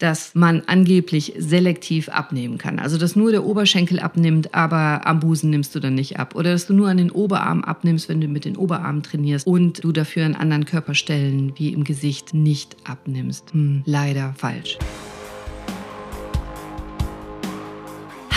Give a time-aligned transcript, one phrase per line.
[0.00, 2.78] dass man angeblich selektiv abnehmen kann.
[2.78, 6.34] Also dass nur der Oberschenkel abnimmt, aber am Busen nimmst du dann nicht ab.
[6.34, 9.84] Oder dass du nur an den Oberarm abnimmst, wenn du mit den Oberarmen trainierst und
[9.84, 13.52] du dafür an anderen Körperstellen wie im Gesicht nicht abnimmst.
[13.52, 14.78] Hm, leider falsch.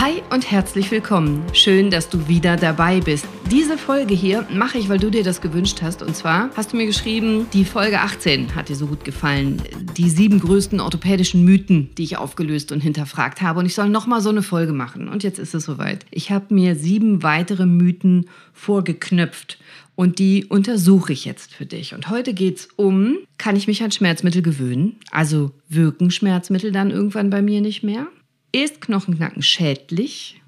[0.04, 1.42] Hi und herzlich willkommen.
[1.54, 3.26] Schön, dass du wieder dabei bist.
[3.50, 6.02] Diese Folge hier mache ich, weil du dir das gewünscht hast.
[6.02, 9.62] Und zwar hast du mir geschrieben, die Folge 18 hat dir so gut gefallen.
[9.96, 13.60] Die sieben größten orthopädischen Mythen, die ich aufgelöst und hinterfragt habe.
[13.60, 15.08] Und ich soll nochmal so eine Folge machen.
[15.08, 16.04] Und jetzt ist es soweit.
[16.10, 19.58] Ich habe mir sieben weitere Mythen vorgeknöpft.
[19.94, 21.94] Und die untersuche ich jetzt für dich.
[21.94, 24.96] Und heute geht es um, kann ich mich an Schmerzmittel gewöhnen?
[25.10, 28.08] Also wirken Schmerzmittel dann irgendwann bei mir nicht mehr?
[28.54, 30.40] Ist Knochenknacken schädlich?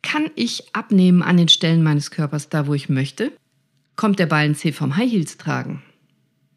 [0.00, 3.32] Kann ich abnehmen an den Stellen meines Körpers, da wo ich möchte?
[3.96, 5.82] Kommt der Ballenzeh vom High Heels tragen?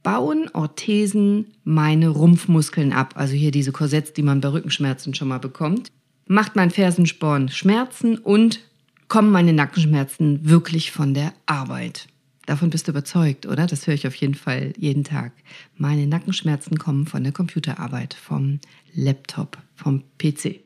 [0.01, 5.39] Bauen Orthesen meine Rumpfmuskeln ab, also hier diese Korsetts, die man bei Rückenschmerzen schon mal
[5.39, 5.91] bekommt?
[6.27, 8.61] Macht mein Fersensporn Schmerzen und
[9.09, 12.07] kommen meine Nackenschmerzen wirklich von der Arbeit?
[12.45, 13.67] Davon bist du überzeugt, oder?
[13.67, 15.33] Das höre ich auf jeden Fall jeden Tag.
[15.75, 18.61] Meine Nackenschmerzen kommen von der Computerarbeit, vom
[18.93, 20.62] Laptop, vom PC.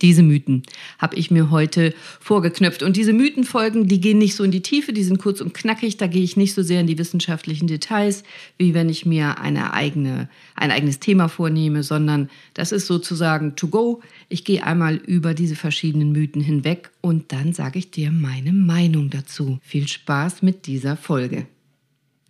[0.00, 0.62] Diese Mythen
[0.98, 2.82] habe ich mir heute vorgeknöpft.
[2.82, 5.96] Und diese Mythenfolgen, die gehen nicht so in die Tiefe, die sind kurz und knackig.
[5.96, 8.22] Da gehe ich nicht so sehr in die wissenschaftlichen Details,
[8.58, 13.68] wie wenn ich mir eine eigene, ein eigenes Thema vornehme, sondern das ist sozusagen to
[13.68, 14.00] go.
[14.28, 19.10] Ich gehe einmal über diese verschiedenen Mythen hinweg und dann sage ich dir meine Meinung
[19.10, 19.58] dazu.
[19.62, 21.46] Viel Spaß mit dieser Folge.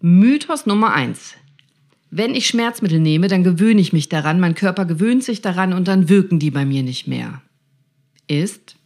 [0.01, 1.35] Mythos Nummer eins:
[2.11, 5.89] Wenn ich Schmerzmittel nehme, dann gewöhne ich mich daran, mein Körper gewöhnt sich daran und
[5.89, 7.43] dann wirken die bei mir nicht mehr
[8.29, 8.77] ist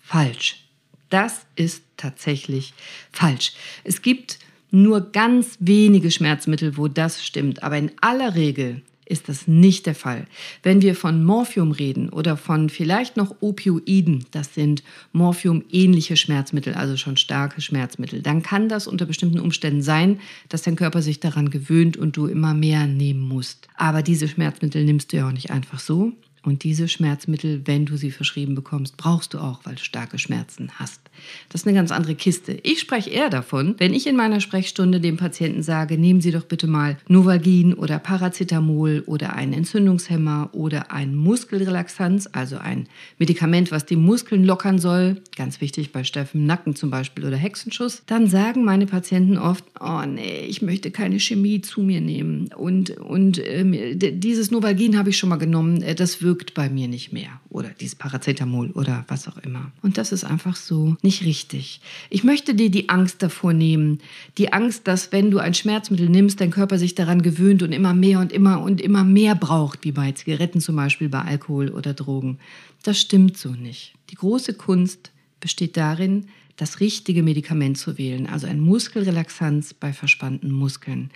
[0.00, 0.64] falsch.
[1.10, 2.74] Das ist tatsächlich
[3.12, 3.52] falsch.
[3.84, 4.38] Es gibt
[4.70, 9.94] nur ganz wenige Schmerzmittel, wo das stimmt, aber in aller Regel ist das nicht der
[9.94, 10.26] Fall.
[10.62, 14.82] Wenn wir von Morphium reden oder von vielleicht noch Opioiden, das sind
[15.12, 20.76] Morphium-ähnliche Schmerzmittel, also schon starke Schmerzmittel, dann kann das unter bestimmten Umständen sein, dass dein
[20.76, 23.68] Körper sich daran gewöhnt und du immer mehr nehmen musst.
[23.76, 26.12] Aber diese Schmerzmittel nimmst du ja auch nicht einfach so.
[26.44, 30.70] Und diese Schmerzmittel, wenn du sie verschrieben bekommst, brauchst du auch, weil du starke Schmerzen
[30.78, 31.00] hast.
[31.48, 32.58] Das ist eine ganz andere Kiste.
[32.62, 36.44] Ich spreche eher davon, wenn ich in meiner Sprechstunde dem Patienten sage, nehmen Sie doch
[36.44, 42.88] bitte mal Novalgin oder Paracetamol oder einen Entzündungshemmer oder ein Muskelrelaxanz, also ein
[43.18, 48.02] Medikament, was die Muskeln lockern soll, ganz wichtig bei Steffen Nacken zum Beispiel oder Hexenschuss,
[48.06, 52.90] dann sagen meine Patienten oft, oh nee, ich möchte keine Chemie zu mir nehmen und,
[52.90, 56.88] und äh, dieses Novalgin habe ich schon mal genommen, äh, das wirkt wirkt bei mir
[56.88, 59.70] nicht mehr oder dieses Paracetamol oder was auch immer.
[59.82, 61.80] Und das ist einfach so nicht richtig.
[62.10, 64.00] Ich möchte dir die Angst davor nehmen,
[64.36, 67.94] die Angst, dass wenn du ein Schmerzmittel nimmst, dein Körper sich daran gewöhnt und immer
[67.94, 71.94] mehr und immer und immer mehr braucht, wie bei Zigaretten zum Beispiel, bei Alkohol oder
[71.94, 72.38] Drogen.
[72.82, 73.94] Das stimmt so nicht.
[74.10, 80.50] Die große Kunst besteht darin, das richtige Medikament zu wählen, also ein Muskelrelaxanz bei verspannten
[80.50, 81.10] Muskeln,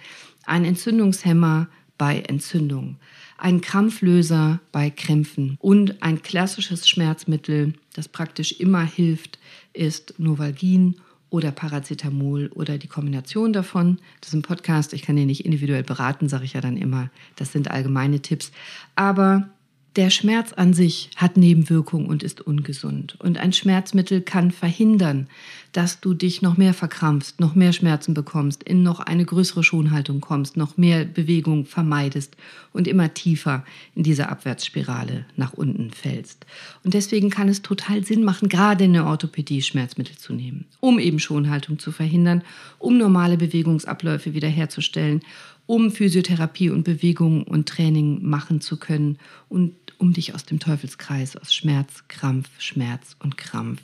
[0.46, 2.96] ein Entzündungshemmer bei Entzündung,
[3.38, 9.38] ein Krampflöser bei Krämpfen und ein klassisches Schmerzmittel, das praktisch immer hilft,
[9.72, 10.96] ist Novalgin
[11.30, 13.98] oder Paracetamol oder die Kombination davon.
[14.20, 17.10] Das ist ein Podcast, ich kann den nicht individuell beraten, sage ich ja dann immer.
[17.36, 18.50] Das sind allgemeine Tipps.
[18.96, 19.48] Aber
[19.98, 23.16] der Schmerz an sich hat Nebenwirkungen und ist ungesund.
[23.18, 25.26] Und ein Schmerzmittel kann verhindern,
[25.72, 30.20] dass du dich noch mehr verkrampfst, noch mehr Schmerzen bekommst, in noch eine größere Schonhaltung
[30.20, 32.36] kommst, noch mehr Bewegung vermeidest
[32.72, 33.64] und immer tiefer
[33.96, 36.46] in diese Abwärtsspirale nach unten fällst.
[36.84, 41.00] Und deswegen kann es total Sinn machen, gerade in der Orthopädie Schmerzmittel zu nehmen, um
[41.00, 42.42] eben Schonhaltung zu verhindern,
[42.78, 45.22] um normale Bewegungsabläufe wiederherzustellen
[45.68, 49.18] um Physiotherapie und Bewegung und Training machen zu können
[49.50, 53.82] und um dich aus dem Teufelskreis, aus Schmerz, Krampf, Schmerz und Krampf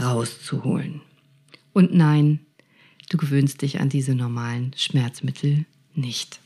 [0.00, 1.00] rauszuholen.
[1.72, 2.40] Und nein,
[3.08, 6.40] du gewöhnst dich an diese normalen Schmerzmittel nicht.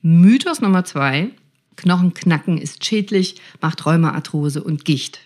[0.00, 1.30] Mythos Nummer zwei,
[1.74, 5.18] Knochenknacken ist schädlich, macht Rheumaarthrose und Gicht.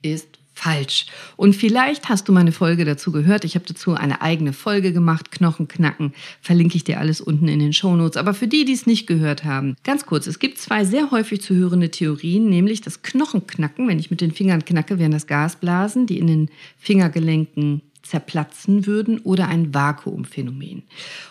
[0.00, 1.06] Ist falsch.
[1.36, 3.44] Und vielleicht hast du meine Folge dazu gehört.
[3.44, 6.12] Ich habe dazu eine eigene Folge gemacht, Knochenknacken.
[6.42, 8.16] Verlinke ich dir alles unten in den Shownotes.
[8.16, 11.40] Aber für die, die es nicht gehört haben, ganz kurz, es gibt zwei sehr häufig
[11.40, 16.06] zu hörende Theorien, nämlich das Knochenknacken, wenn ich mit den Fingern knacke, wären das Gasblasen,
[16.06, 20.82] die in den Fingergelenken zerplatzen würden oder ein Vakuumphänomen.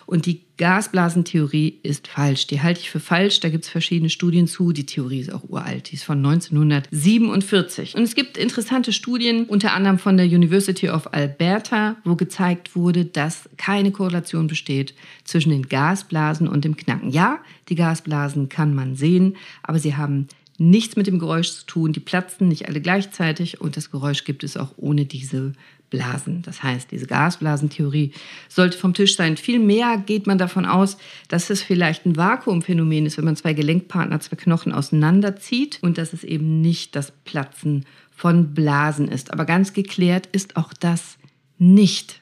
[0.06, 2.46] Und die Gasblasentheorie ist falsch.
[2.46, 3.40] Die halte ich für falsch.
[3.40, 4.72] Da gibt es verschiedene Studien zu.
[4.72, 5.90] Die Theorie ist auch uralt.
[5.90, 7.96] Die ist von 1947.
[7.96, 13.04] Und es gibt interessante Studien, unter anderem von der University of Alberta, wo gezeigt wurde,
[13.04, 14.94] dass keine Korrelation besteht
[15.24, 17.10] zwischen den Gasblasen und dem Knacken.
[17.10, 21.92] Ja, die Gasblasen kann man sehen, aber sie haben nichts mit dem Geräusch zu tun.
[21.92, 25.52] Die platzen nicht alle gleichzeitig und das Geräusch gibt es auch ohne diese
[25.90, 26.42] Blasen.
[26.42, 28.12] Das heißt, diese Gasblasentheorie
[28.48, 29.36] sollte vom Tisch sein.
[29.36, 30.96] Vielmehr geht man davon aus,
[31.28, 36.12] dass es vielleicht ein Vakuumphänomen ist, wenn man zwei Gelenkpartner, zwei Knochen auseinanderzieht und dass
[36.12, 39.32] es eben nicht das Platzen von Blasen ist.
[39.32, 41.18] Aber ganz geklärt ist auch das
[41.58, 42.20] nicht.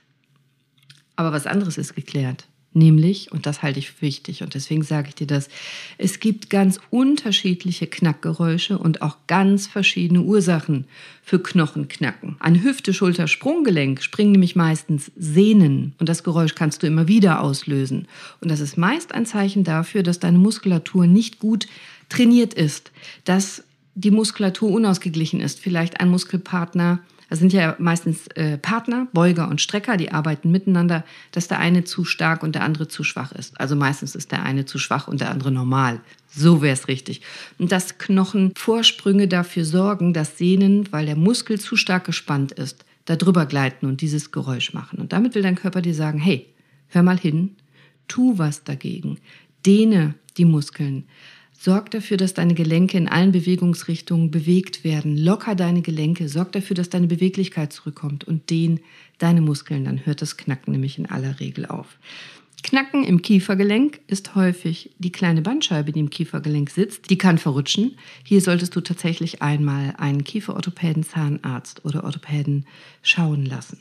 [1.17, 2.47] Aber was anderes ist geklärt.
[2.75, 5.49] Nämlich, und das halte ich für wichtig und deswegen sage ich dir das,
[5.97, 10.85] es gibt ganz unterschiedliche Knackgeräusche und auch ganz verschiedene Ursachen
[11.23, 12.37] für Knochenknacken.
[12.41, 17.41] An Hüfte, Schulter, Sprunggelenk springen nämlich meistens Sehnen und das Geräusch kannst du immer wieder
[17.41, 18.07] auslösen.
[18.41, 21.67] Und das ist meist ein Zeichen dafür, dass deine Muskulatur nicht gut
[22.11, 22.93] trainiert ist,
[23.25, 23.65] dass
[23.95, 29.61] die Muskulatur unausgeglichen ist, vielleicht ein Muskelpartner das sind ja meistens äh, Partner, Beuger und
[29.61, 33.61] Strecker, die arbeiten miteinander, dass der eine zu stark und der andere zu schwach ist.
[33.61, 36.01] Also meistens ist der eine zu schwach und der andere normal.
[36.31, 37.21] So wäre es richtig.
[37.59, 43.17] Und dass Knochenvorsprünge dafür sorgen, dass Sehnen, weil der Muskel zu stark gespannt ist, da
[43.17, 44.99] drüber gleiten und dieses Geräusch machen.
[44.99, 46.47] Und damit will dein Körper dir sagen, hey,
[46.89, 47.57] hör mal hin,
[48.07, 49.19] tu was dagegen,
[49.65, 51.05] dehne die Muskeln,
[51.61, 55.17] Sorg dafür, dass deine Gelenke in allen Bewegungsrichtungen bewegt werden.
[55.17, 56.29] Locker deine Gelenke.
[56.29, 58.79] Sorg dafür, dass deine Beweglichkeit zurückkommt und dehn
[59.19, 59.85] deine Muskeln.
[59.85, 61.99] Dann hört das Knacken nämlich in aller Regel auf.
[62.63, 67.11] Knacken im Kiefergelenk ist häufig die kleine Bandscheibe, die im Kiefergelenk sitzt.
[67.11, 67.97] Die kann verrutschen.
[68.25, 72.67] Hier solltest du tatsächlich einmal einen Kieferorthopäden, Zahnarzt oder Orthopäden
[73.03, 73.79] schauen lassen.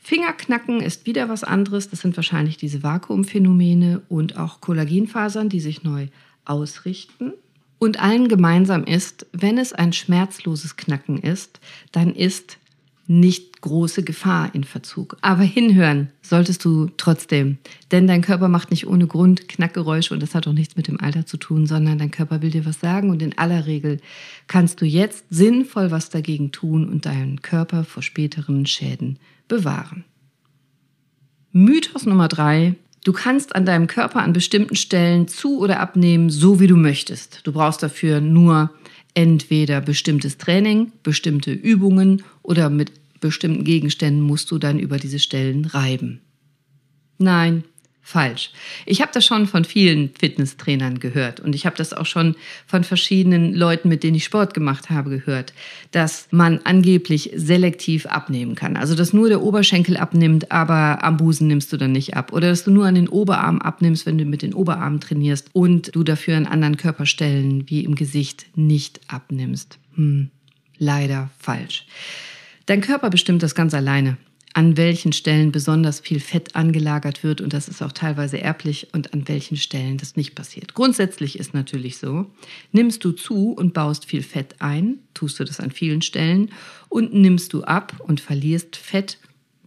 [0.00, 1.88] Fingerknacken ist wieder was anderes.
[1.88, 6.08] Das sind wahrscheinlich diese Vakuumphänomene und auch Kollagenfasern, die sich neu
[6.44, 7.32] ausrichten.
[7.78, 11.60] Und allen gemeinsam ist, wenn es ein schmerzloses Knacken ist,
[11.90, 12.58] dann ist
[13.06, 15.16] nicht große Gefahr in Verzug.
[15.20, 17.58] Aber hinhören solltest du trotzdem,
[17.90, 21.00] denn dein Körper macht nicht ohne Grund Knackgeräusche und das hat auch nichts mit dem
[21.00, 24.00] Alter zu tun, sondern dein Körper will dir was sagen und in aller Regel
[24.46, 29.18] kannst du jetzt sinnvoll was dagegen tun und deinen Körper vor späteren Schäden
[29.48, 30.04] bewahren.
[31.50, 36.60] Mythos Nummer drei, Du kannst an deinem Körper an bestimmten Stellen zu oder abnehmen, so
[36.60, 37.40] wie du möchtest.
[37.44, 38.70] Du brauchst dafür nur
[39.14, 45.64] entweder bestimmtes Training, bestimmte Übungen oder mit bestimmten Gegenständen musst du dann über diese Stellen
[45.64, 46.20] reiben.
[47.18, 47.64] Nein,
[48.02, 48.50] falsch.
[48.84, 52.34] Ich habe das schon von vielen Fitnesstrainern gehört und ich habe das auch schon
[52.66, 55.54] von verschiedenen Leuten, mit denen ich Sport gemacht habe, gehört,
[55.92, 58.76] dass man angeblich selektiv abnehmen kann.
[58.76, 62.32] Also dass nur der Oberschenkel abnimmt, aber am Busen nimmst du dann nicht ab.
[62.32, 65.94] Oder dass du nur an den Oberarm abnimmst, wenn du mit den Oberarmen trainierst und
[65.94, 69.78] du dafür an anderen Körperstellen wie im Gesicht nicht abnimmst.
[69.94, 70.30] Hm,
[70.76, 71.86] leider falsch.
[72.66, 74.16] Dein Körper bestimmt das ganz alleine
[74.54, 79.14] an welchen Stellen besonders viel Fett angelagert wird und das ist auch teilweise erblich und
[79.14, 80.74] an welchen Stellen das nicht passiert.
[80.74, 82.26] Grundsätzlich ist natürlich so,
[82.70, 86.50] nimmst du zu und baust viel Fett ein, tust du das an vielen Stellen
[86.88, 89.18] und nimmst du ab und verlierst Fett,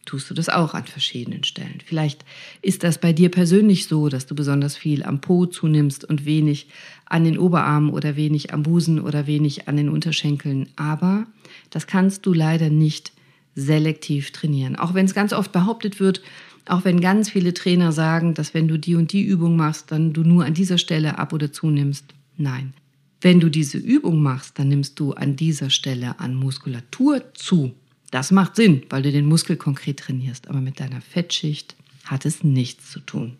[0.05, 1.79] tust du das auch an verschiedenen Stellen.
[1.83, 2.23] Vielleicht
[2.61, 6.67] ist das bei dir persönlich so, dass du besonders viel am Po zunimmst und wenig
[7.05, 11.25] an den Oberarmen oder wenig am Busen oder wenig an den Unterschenkeln, aber
[11.71, 13.14] das kannst du leider nicht
[13.55, 14.75] selektiv trainieren.
[14.75, 16.21] Auch wenn es ganz oft behauptet wird,
[16.67, 20.13] auch wenn ganz viele Trainer sagen, dass wenn du die und die Übung machst, dann
[20.13, 22.05] du nur an dieser Stelle ab oder zunimmst.
[22.37, 22.73] Nein.
[23.21, 27.73] Wenn du diese Übung machst, dann nimmst du an dieser Stelle an Muskulatur zu.
[28.11, 30.47] Das macht Sinn, weil du den Muskel konkret trainierst.
[30.47, 33.37] Aber mit deiner Fettschicht hat es nichts zu tun.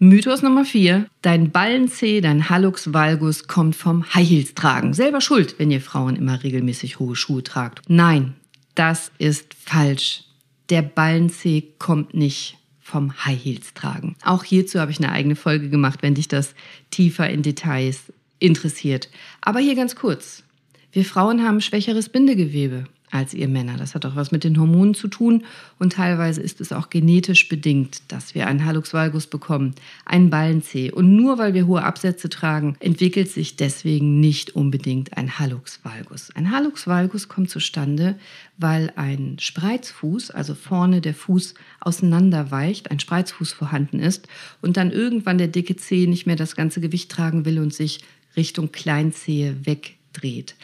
[0.00, 1.06] Mythos Nummer 4.
[1.22, 4.94] Dein Ballenzeh, dein Hallux valgus kommt vom High Heels tragen.
[4.94, 7.82] Selber schuld, wenn ihr Frauen immer regelmäßig hohe Schuhe tragt.
[7.88, 8.34] Nein,
[8.78, 10.24] das ist falsch.
[10.70, 14.16] Der Ballenzeh kommt nicht vom High Heels tragen.
[14.22, 16.54] Auch hierzu habe ich eine eigene Folge gemacht, wenn dich das
[16.90, 19.10] tiefer in Details interessiert.
[19.40, 20.44] Aber hier ganz kurz.
[20.92, 23.76] Wir Frauen haben schwächeres Bindegewebe als ihr Männer.
[23.76, 25.44] Das hat auch was mit den Hormonen zu tun
[25.78, 29.74] und teilweise ist es auch genetisch bedingt, dass wir einen Hallux valgus bekommen,
[30.04, 30.90] einen Ballenzeh.
[30.90, 36.30] Und nur weil wir hohe Absätze tragen, entwickelt sich deswegen nicht unbedingt ein Hallux valgus.
[36.34, 38.16] Ein Hallux valgus kommt zustande,
[38.56, 44.28] weil ein Spreizfuß, also vorne der Fuß auseinanderweicht, ein Spreizfuß vorhanden ist
[44.60, 48.00] und dann irgendwann der dicke Zeh nicht mehr das ganze Gewicht tragen will und sich
[48.36, 50.54] Richtung Kleinzehe wegdreht.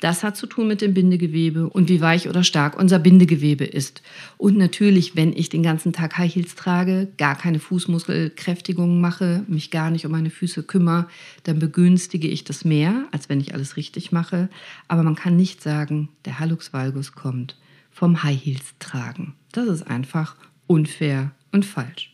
[0.00, 4.02] Das hat zu tun mit dem Bindegewebe und wie weich oder stark unser Bindegewebe ist.
[4.36, 9.70] Und natürlich, wenn ich den ganzen Tag High Heels trage, gar keine Fußmuskelkräftigung mache, mich
[9.70, 11.06] gar nicht um meine Füße kümmere,
[11.44, 14.48] dann begünstige ich das mehr, als wenn ich alles richtig mache.
[14.88, 17.56] Aber man kann nicht sagen, der Hallux valgus kommt
[17.90, 19.34] vom High Heels tragen.
[19.52, 20.36] Das ist einfach
[20.66, 22.10] unfair und falsch.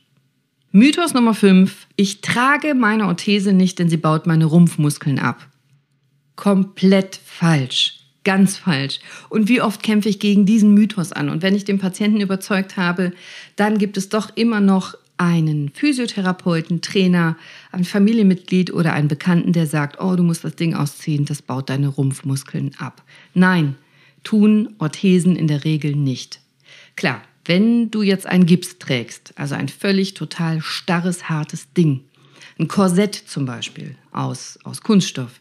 [0.72, 1.88] Mythos Nummer 5.
[1.96, 5.50] Ich trage meine Orthese nicht, denn sie baut meine Rumpfmuskeln ab.
[6.37, 8.00] Komplett falsch.
[8.25, 9.00] Ganz falsch.
[9.30, 11.30] Und wie oft kämpfe ich gegen diesen Mythos an?
[11.30, 13.12] Und wenn ich den Patienten überzeugt habe,
[13.56, 17.37] dann gibt es doch immer noch einen Physiotherapeuten, Trainer,
[17.72, 21.68] ein Familienmitglied oder einen Bekannten, der sagt, oh, du musst das Ding ausziehen, das baut
[21.68, 23.02] deine Rumpfmuskeln ab.
[23.34, 23.76] Nein,
[24.25, 26.40] tun Orthesen in der Regel nicht.
[26.96, 32.00] Klar, wenn du jetzt ein Gips trägst, also ein völlig total starres, hartes Ding,
[32.58, 35.40] ein Korsett zum Beispiel aus, aus Kunststoff,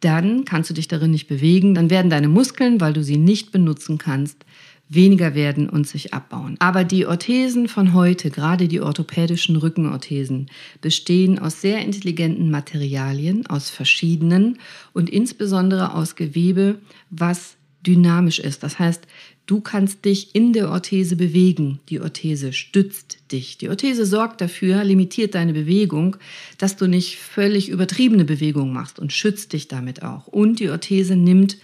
[0.00, 3.52] dann kannst du dich darin nicht bewegen, dann werden deine Muskeln, weil du sie nicht
[3.52, 4.44] benutzen kannst,
[4.88, 6.56] weniger werden und sich abbauen.
[6.60, 10.48] Aber die Orthesen von heute, gerade die orthopädischen Rückenorthesen,
[10.80, 14.58] bestehen aus sehr intelligenten Materialien, aus verschiedenen
[14.92, 16.78] und insbesondere aus Gewebe,
[17.10, 18.62] was dynamisch ist.
[18.62, 19.06] Das heißt,
[19.46, 21.80] du kannst dich in der Orthese bewegen.
[21.88, 23.58] Die Orthese stützt dich.
[23.58, 26.16] Die Orthese sorgt dafür, limitiert deine Bewegung,
[26.58, 30.26] dass du nicht völlig übertriebene Bewegungen machst und schützt dich damit auch.
[30.26, 31.58] Und die Orthese nimmt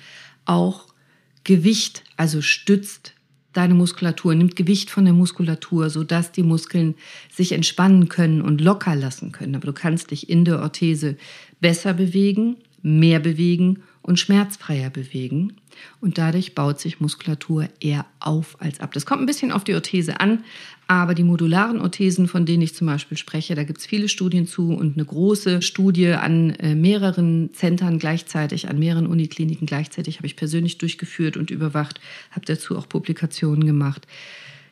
[0.44, 0.86] auch
[1.44, 3.14] Gewicht, also stützt
[3.52, 6.94] deine Muskulatur, nimmt Gewicht von der Muskulatur, sodass die Muskeln
[7.30, 9.56] sich entspannen können und locker lassen können.
[9.56, 11.16] Aber du kannst dich in der Orthese
[11.60, 15.54] besser bewegen, mehr bewegen und schmerzfreier bewegen.
[16.00, 18.92] Und dadurch baut sich Muskulatur eher auf als ab.
[18.92, 20.44] Das kommt ein bisschen auf die Orthese an,
[20.86, 24.46] aber die modularen Orthesen, von denen ich zum Beispiel spreche, da gibt es viele Studien
[24.46, 30.26] zu und eine große Studie an äh, mehreren Zentren gleichzeitig, an mehreren Unikliniken gleichzeitig habe
[30.26, 32.00] ich persönlich durchgeführt und überwacht,
[32.32, 34.06] habe dazu auch Publikationen gemacht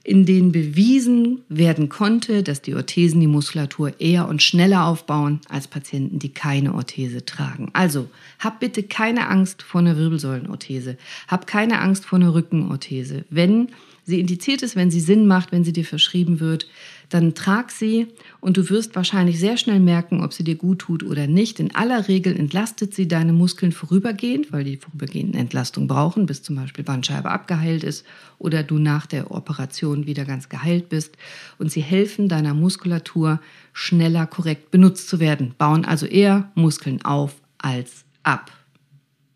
[0.02, 5.68] in denen bewiesen werden konnte, dass die Orthesen die Muskulatur eher und schneller aufbauen als
[5.68, 7.68] Patienten, die keine Orthese tragen.
[7.74, 10.96] Also, hab bitte keine Angst vor einer Wirbelsäulenorthese.
[11.28, 13.24] Hab keine Angst vor einer Rückenorthese.
[13.28, 13.68] Wenn
[14.06, 16.66] sie indiziert ist, wenn sie Sinn macht, wenn sie dir verschrieben wird,
[17.10, 18.06] dann trag sie
[18.40, 21.60] und du wirst wahrscheinlich sehr schnell merken, ob sie dir gut tut oder nicht.
[21.60, 26.56] In aller Regel entlastet sie deine Muskeln vorübergehend, weil die vorübergehend Entlastung brauchen, bis zum
[26.56, 28.06] Beispiel Bandscheibe abgeheilt ist
[28.38, 31.16] oder du nach der Operation wieder ganz geheilt bist.
[31.58, 33.40] Und sie helfen deiner Muskulatur
[33.72, 38.52] schneller korrekt benutzt zu werden, bauen also eher Muskeln auf als ab.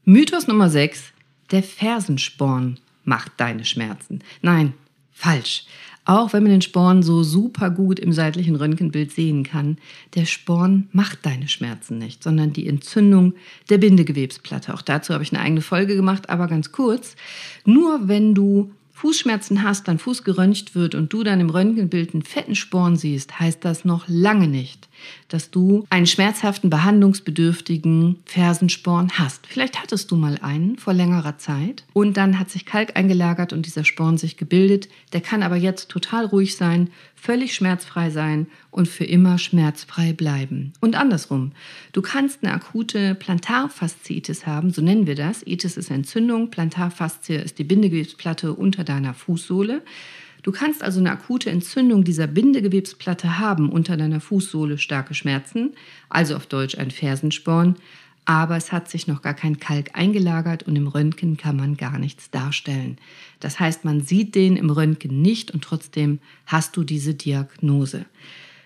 [0.04, 1.12] Mythos Nummer 6.
[1.50, 4.20] Der Fersensporn macht deine Schmerzen.
[4.42, 4.74] Nein,
[5.12, 5.66] falsch.
[6.06, 9.78] Auch wenn man den Sporn so super gut im seitlichen Röntgenbild sehen kann,
[10.14, 13.34] der Sporn macht deine Schmerzen nicht, sondern die Entzündung
[13.70, 14.74] der Bindegewebsplatte.
[14.74, 17.16] Auch dazu habe ich eine eigene Folge gemacht, aber ganz kurz.
[17.64, 22.22] Nur wenn du Fußschmerzen hast, dein Fuß geröntgt wird und du dann im Röntgenbild einen
[22.22, 24.88] fetten Sporn siehst, heißt das noch lange nicht,
[25.28, 29.48] dass du einen schmerzhaften, behandlungsbedürftigen Fersensporn hast.
[29.48, 33.66] Vielleicht hattest du mal einen vor längerer Zeit und dann hat sich Kalk eingelagert und
[33.66, 34.88] dieser Sporn sich gebildet.
[35.12, 40.72] Der kann aber jetzt total ruhig sein, völlig schmerzfrei sein und für immer schmerzfrei bleiben.
[40.80, 41.52] Und andersrum,
[41.92, 45.42] du kannst eine akute Plantarfasziitis haben, so nennen wir das.
[45.46, 49.82] Itis ist Entzündung, Plantarfaszie ist die Bindegewebsplatte unter deiner Fußsohle.
[50.42, 55.72] Du kannst also eine akute Entzündung dieser Bindegewebsplatte haben, unter deiner Fußsohle starke Schmerzen,
[56.10, 57.76] also auf Deutsch ein Fersensporn,
[58.26, 61.98] aber es hat sich noch gar kein Kalk eingelagert und im Röntgen kann man gar
[61.98, 62.98] nichts darstellen.
[63.40, 68.06] Das heißt, man sieht den im Röntgen nicht und trotzdem hast du diese Diagnose.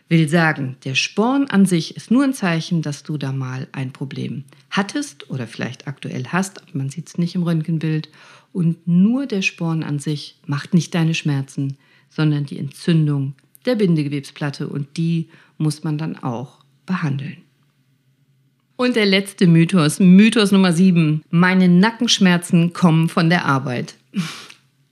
[0.09, 3.93] Will sagen, der Sporn an sich ist nur ein Zeichen, dass du da mal ein
[3.93, 8.09] Problem hattest oder vielleicht aktuell hast, man sieht es nicht im Röntgenbild
[8.53, 11.77] und nur der Sporn an sich macht nicht deine Schmerzen,
[12.09, 13.35] sondern die Entzündung
[13.67, 17.39] der Bindegewebsplatte und die muss man dann auch behandeln.
[18.77, 21.23] Und der letzte Mythos, Mythos Nummer 7.
[21.31, 23.95] Meine Nackenschmerzen kommen von der Arbeit.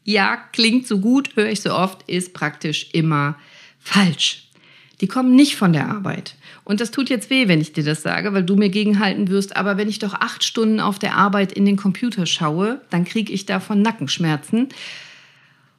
[0.08, 3.36] Ja, klingt so gut, höre ich so oft, ist praktisch immer
[3.80, 4.45] falsch.
[5.00, 6.36] Die kommen nicht von der Arbeit.
[6.64, 9.56] Und das tut jetzt weh, wenn ich dir das sage, weil du mir gegenhalten wirst.
[9.56, 13.32] Aber wenn ich doch acht Stunden auf der Arbeit in den Computer schaue, dann kriege
[13.32, 14.68] ich davon Nackenschmerzen.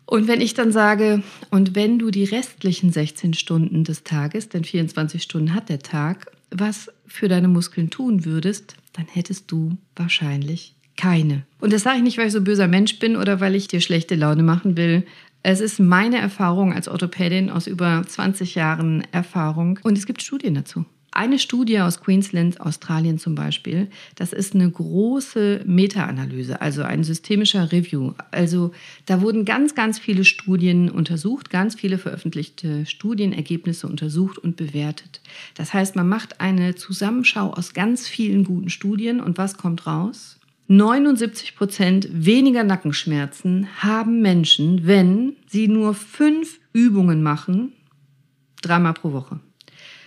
[0.05, 4.63] Und wenn ich dann sage, und wenn du die restlichen 16 Stunden des Tages, denn
[4.63, 10.75] 24 Stunden hat der Tag, was für deine Muskeln tun würdest, dann hättest du wahrscheinlich
[10.95, 11.45] keine.
[11.59, 13.81] Und das sage ich nicht, weil ich so böser Mensch bin oder weil ich dir
[13.81, 15.05] schlechte Laune machen will,
[15.49, 20.55] es ist meine Erfahrung als Orthopädin aus über 20 Jahren Erfahrung und es gibt Studien
[20.55, 20.83] dazu.
[21.11, 27.71] eine Studie aus Queensland, Australien zum Beispiel, das ist eine große Meta-Analyse, also ein systemischer
[27.71, 28.11] Review.
[28.29, 28.71] Also
[29.05, 35.21] da wurden ganz, ganz viele Studien untersucht, ganz viele veröffentlichte Studienergebnisse untersucht und bewertet.
[35.55, 40.37] Das heißt, man macht eine Zusammenschau aus ganz vielen guten Studien und was kommt raus?
[40.67, 47.71] 79 Prozent weniger Nackenschmerzen haben Menschen, wenn sie nur fünf Übungen machen,
[48.62, 49.39] dreimal pro Woche.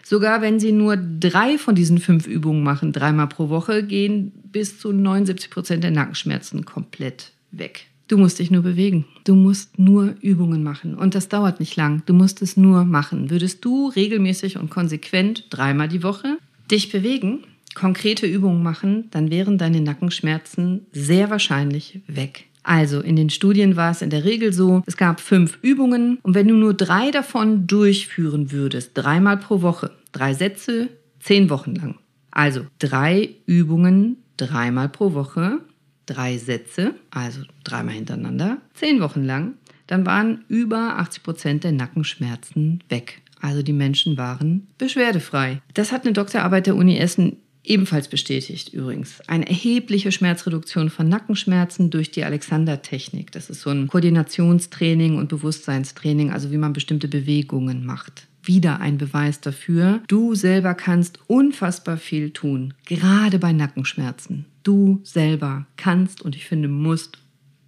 [0.03, 4.79] Sogar wenn sie nur drei von diesen fünf Übungen machen, dreimal pro Woche, gehen bis
[4.79, 7.87] zu 79 Prozent der Nackenschmerzen komplett weg.
[8.09, 9.07] Du musst dich nur bewegen.
[9.23, 10.97] Du musst nur Übungen machen.
[10.97, 12.03] Und das dauert nicht lang.
[12.07, 13.31] Du musst es nur machen.
[13.31, 16.39] Würdest du regelmäßig und konsequent dreimal die Woche
[16.69, 22.47] dich bewegen, konkrete Übungen machen, dann wären deine Nackenschmerzen sehr wahrscheinlich weg.
[22.63, 26.35] Also in den Studien war es in der Regel so, es gab fünf Übungen und
[26.35, 30.89] wenn du nur drei davon durchführen würdest, dreimal pro Woche, drei Sätze,
[31.21, 31.99] zehn Wochen lang.
[32.31, 35.61] Also drei Übungen, dreimal pro Woche,
[36.07, 39.55] drei Sätze, also dreimal hintereinander, zehn Wochen lang,
[39.87, 43.23] dann waren über 80 Prozent der Nackenschmerzen weg.
[43.41, 45.63] Also die Menschen waren beschwerdefrei.
[45.75, 51.91] Das hat eine Doktorarbeit der Uni Essen Ebenfalls bestätigt übrigens eine erhebliche Schmerzreduktion von Nackenschmerzen
[51.91, 53.33] durch die Alexander-Technik.
[53.33, 58.27] Das ist so ein Koordinationstraining und Bewusstseinstraining, also wie man bestimmte Bewegungen macht.
[58.43, 64.47] Wieder ein Beweis dafür, du selber kannst unfassbar viel tun, gerade bei Nackenschmerzen.
[64.63, 67.19] Du selber kannst und ich finde musst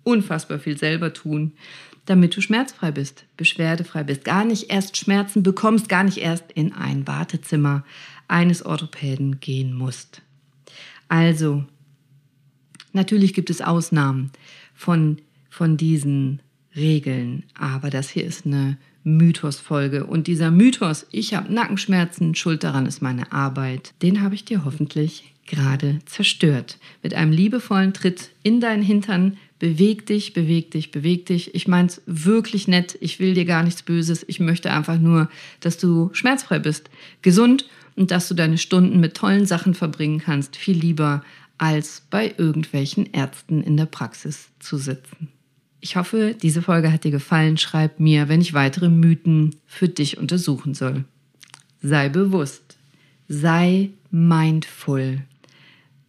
[0.02, 1.52] unfassbar viel selber tun,
[2.06, 6.72] damit du schmerzfrei bist, beschwerdefrei bist, gar nicht erst Schmerzen bekommst, gar nicht erst in
[6.72, 7.84] ein Wartezimmer
[8.32, 10.22] eines Orthopäden gehen musst.
[11.08, 11.64] Also,
[12.92, 14.30] natürlich gibt es Ausnahmen
[14.74, 15.18] von,
[15.50, 16.40] von diesen
[16.74, 20.06] Regeln, aber das hier ist eine Mythosfolge.
[20.06, 24.64] Und dieser Mythos, ich habe Nackenschmerzen, Schuld daran ist meine Arbeit, den habe ich dir
[24.64, 26.78] hoffentlich gerade zerstört.
[27.02, 29.36] Mit einem liebevollen Tritt in deinen Hintern.
[29.58, 31.54] Beweg dich, beweg dich, beweg dich.
[31.54, 32.96] Ich meine es wirklich nett.
[33.00, 34.24] Ich will dir gar nichts Böses.
[34.26, 35.28] Ich möchte einfach nur,
[35.60, 36.88] dass du schmerzfrei bist,
[37.20, 41.22] gesund und dass du deine Stunden mit tollen Sachen verbringen kannst, viel lieber
[41.58, 45.28] als bei irgendwelchen Ärzten in der Praxis zu sitzen.
[45.80, 47.56] Ich hoffe, diese Folge hat dir gefallen.
[47.56, 51.04] Schreib mir, wenn ich weitere Mythen für dich untersuchen soll.
[51.82, 52.78] Sei bewusst,
[53.28, 55.22] sei mindful,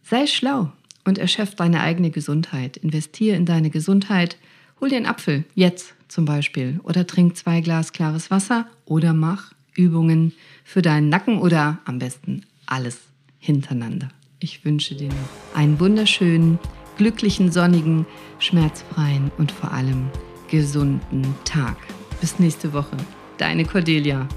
[0.02, 0.72] sei schlau
[1.04, 2.76] und erschöpf deine eigene Gesundheit.
[2.76, 4.36] Investiere in deine Gesundheit.
[4.80, 9.52] Hol dir einen Apfel, jetzt zum Beispiel, oder trink zwei Glas klares Wasser oder mach
[9.76, 10.32] Übungen
[10.64, 13.00] für deinen Nacken oder am besten alles
[13.38, 14.08] hintereinander.
[14.40, 16.58] Ich wünsche dir noch einen wunderschönen,
[16.96, 18.06] glücklichen, sonnigen,
[18.38, 20.08] schmerzfreien und vor allem
[20.50, 21.76] gesunden Tag.
[22.20, 22.96] Bis nächste Woche.
[23.38, 24.28] Deine Cordelia.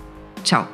[0.43, 0.67] Ciao.